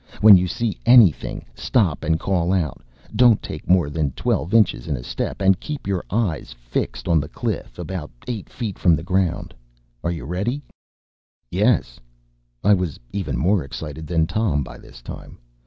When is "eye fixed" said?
6.09-7.07